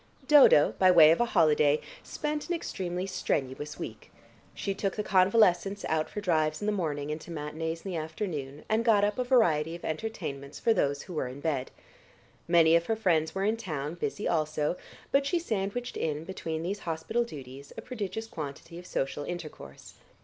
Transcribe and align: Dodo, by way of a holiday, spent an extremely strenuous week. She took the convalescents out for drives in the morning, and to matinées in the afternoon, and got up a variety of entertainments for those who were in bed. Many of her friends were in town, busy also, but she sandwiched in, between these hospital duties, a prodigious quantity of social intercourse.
Dodo, 0.27 0.73
by 0.79 0.89
way 0.89 1.11
of 1.11 1.21
a 1.21 1.25
holiday, 1.25 1.79
spent 2.01 2.49
an 2.49 2.55
extremely 2.55 3.05
strenuous 3.05 3.77
week. 3.77 4.11
She 4.55 4.73
took 4.73 4.95
the 4.95 5.03
convalescents 5.03 5.85
out 5.85 6.09
for 6.09 6.21
drives 6.21 6.59
in 6.59 6.65
the 6.65 6.71
morning, 6.71 7.11
and 7.11 7.21
to 7.21 7.29
matinées 7.29 7.85
in 7.85 7.91
the 7.91 7.97
afternoon, 7.97 8.65
and 8.67 8.83
got 8.83 9.03
up 9.03 9.19
a 9.19 9.23
variety 9.23 9.75
of 9.75 9.85
entertainments 9.85 10.59
for 10.59 10.73
those 10.73 11.03
who 11.03 11.13
were 11.13 11.27
in 11.27 11.39
bed. 11.39 11.69
Many 12.47 12.75
of 12.75 12.87
her 12.87 12.95
friends 12.95 13.35
were 13.35 13.45
in 13.45 13.57
town, 13.57 13.93
busy 13.93 14.27
also, 14.27 14.75
but 15.11 15.27
she 15.27 15.37
sandwiched 15.37 15.95
in, 15.95 16.23
between 16.23 16.63
these 16.63 16.79
hospital 16.79 17.23
duties, 17.23 17.71
a 17.77 17.83
prodigious 17.83 18.25
quantity 18.25 18.79
of 18.79 18.87
social 18.87 19.23
intercourse. 19.23 19.93